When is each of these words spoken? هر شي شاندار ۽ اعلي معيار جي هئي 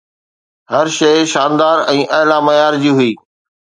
هر 0.71 0.85
شي 0.97 1.11
شاندار 1.33 1.77
۽ 1.97 1.99
اعلي 2.19 2.37
معيار 2.51 2.73
جي 2.85 2.91
هئي 3.03 3.11